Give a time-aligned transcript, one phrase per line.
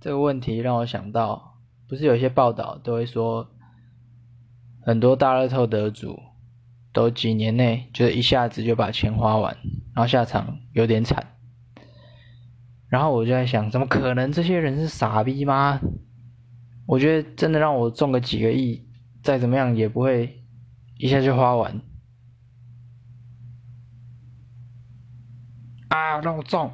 [0.00, 3.48] 这个问题让我想到不是有些报道都会说
[4.82, 6.18] 很多大乐透得主
[6.92, 9.56] 都几年内就一下子就把钱花完
[9.94, 11.34] 然后下场有点惨。
[12.88, 15.80] 然后我就在想怎么可能这些人是傻逼吗？
[16.86, 18.88] 我觉得真的让我中个几个亿
[19.22, 20.44] 再怎么样也不会
[20.98, 21.80] 一下就花完。
[25.88, 26.72] 啊让我中！